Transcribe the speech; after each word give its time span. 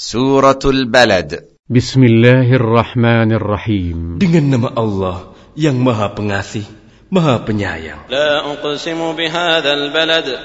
Suratul 0.00 0.88
Balad. 0.88 1.60
Bismillahirrahmanirrahim. 1.68 4.16
Dengan 4.16 4.44
nama 4.48 4.72
Allah 4.72 5.36
yang 5.52 5.76
maha 5.76 6.16
pengasih, 6.16 6.64
maha 7.12 7.44
penyayang. 7.44 8.08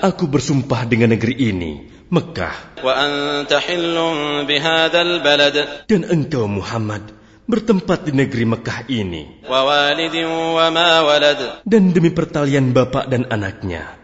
Aku 0.03 0.27
bersumpah 0.27 0.83
dengan 0.83 1.15
negeri 1.15 1.39
ini, 1.39 1.87
Mekah. 2.11 2.83
Dan 5.87 6.03
engkau 6.03 6.51
Muhammad 6.51 7.15
bertempat 7.47 8.03
di 8.03 8.11
negeri 8.11 8.43
Mekah 8.43 8.91
ini. 8.91 9.39
Dan 11.63 11.95
demi 11.95 12.11
pertalian 12.11 12.75
bapak 12.75 13.07
dan 13.07 13.23
anaknya. 13.31 14.03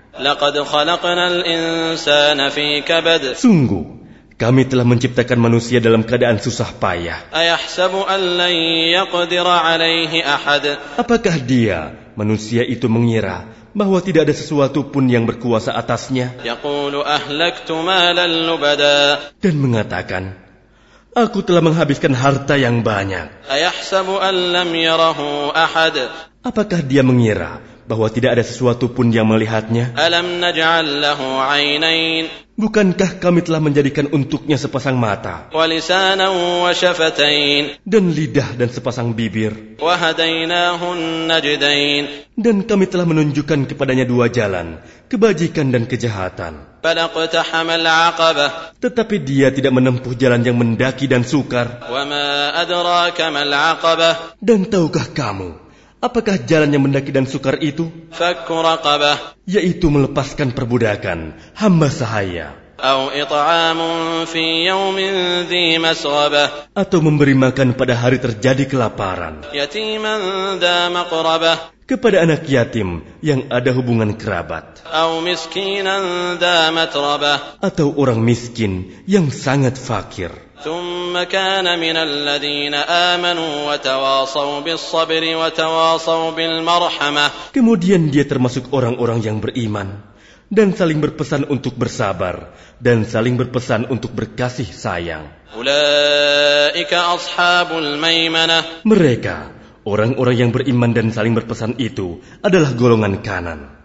Sungguh, 3.35 3.90
kami 4.41 4.65
telah 4.65 4.81
menciptakan 4.81 5.37
manusia 5.37 5.77
dalam 5.77 6.01
keadaan 6.01 6.41
susah 6.41 6.73
payah. 6.81 7.29
Apakah 10.97 11.35
dia, 11.45 11.93
manusia 12.17 12.65
itu 12.65 12.89
mengira 12.89 13.45
bahwa 13.77 14.01
tidak 14.01 14.25
ada 14.25 14.33
sesuatu 14.33 14.89
pun 14.89 15.05
yang 15.05 15.29
berkuasa 15.29 15.77
atasnya? 15.77 16.41
Dan 19.37 19.55
mengatakan, 19.61 20.23
Aku 21.13 21.45
telah 21.45 21.61
menghabiskan 21.61 22.17
harta 22.17 22.57
yang 22.57 22.81
banyak. 22.81 23.45
Apakah 26.41 26.79
dia 26.81 27.05
mengira 27.05 27.61
bahwa 27.85 28.07
tidak 28.09 28.39
ada 28.39 28.43
sesuatu 28.47 28.89
pun 28.89 29.13
yang 29.13 29.29
melihatnya? 29.29 29.93
Bukankah 32.61 33.17
kami 33.17 33.41
telah 33.41 33.57
menjadikan 33.57 34.05
untuknya 34.13 34.53
sepasang 34.53 34.93
mata 34.93 35.49
dan 37.81 38.03
lidah 38.13 38.53
dan 38.53 38.69
sepasang 38.69 39.17
bibir? 39.17 39.81
Dan 42.37 42.55
kami 42.69 42.85
telah 42.85 43.05
menunjukkan 43.09 43.59
kepadanya 43.65 44.05
dua 44.05 44.29
jalan, 44.29 44.77
kebajikan 45.09 45.73
dan 45.73 45.89
kejahatan. 45.89 46.77
Tetapi 48.77 49.15
dia 49.25 49.49
tidak 49.49 49.73
menempuh 49.73 50.13
jalan 50.13 50.45
yang 50.45 50.61
mendaki 50.61 51.09
dan 51.09 51.25
sukar. 51.25 51.81
Dan 54.37 54.59
tahukah 54.69 55.07
kamu 55.09 55.70
Apakah 56.01 56.33
jalan 56.49 56.73
yang 56.73 56.81
mendaki 56.81 57.13
dan 57.13 57.29
sukar 57.29 57.61
itu? 57.61 57.93
Yaitu 59.45 59.85
melepaskan 59.93 60.49
perbudakan, 60.49 61.37
hamba 61.53 61.93
sahaya. 61.93 62.57
Atau 66.73 66.99
memberi 67.05 67.37
makan 67.37 67.77
pada 67.77 67.93
hari 67.93 68.17
terjadi 68.17 68.65
kelaparan 68.65 69.45
kepada 71.91 72.23
anak 72.23 72.47
yatim 72.47 73.03
yang 73.19 73.51
ada 73.51 73.75
hubungan 73.75 74.15
kerabat. 74.15 74.79
Atau 77.59 77.87
orang 77.99 78.23
miskin 78.23 79.03
yang 79.03 79.27
sangat 79.27 79.75
fakir. 79.75 80.31
Kemudian 87.51 88.01
dia 88.07 88.23
termasuk 88.23 88.63
orang-orang 88.71 89.19
yang 89.19 89.37
beriman 89.43 89.87
dan 90.47 90.67
saling 90.71 90.99
berpesan 91.03 91.43
untuk 91.51 91.75
bersabar 91.75 92.55
dan 92.79 93.03
saling 93.03 93.35
berpesan 93.35 93.91
untuk 93.91 94.15
berkasih 94.15 94.69
sayang. 94.71 95.27
Mereka 98.87 99.60
Orang-orang 99.81 100.35
yang 100.37 100.53
beriman 100.53 100.93
dan 100.93 101.09
saling 101.09 101.33
berpesan 101.33 101.81
itu 101.81 102.21
adalah 102.45 102.69
golongan 102.77 103.17
kanan. 103.25 103.81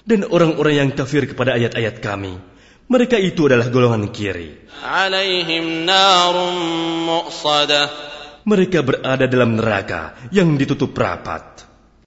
Dan 0.00 0.20
orang-orang 0.32 0.74
yang 0.80 0.90
kafir 0.96 1.28
kepada 1.28 1.60
ayat-ayat 1.60 2.00
kami, 2.00 2.40
mereka 2.88 3.20
itu 3.20 3.52
adalah 3.52 3.68
golongan 3.68 4.08
kiri. 4.08 4.64
Mereka 8.46 8.78
berada 8.80 9.24
dalam 9.28 9.50
neraka 9.60 10.16
yang 10.32 10.56
ditutup 10.56 10.96
rapat. 10.96 11.65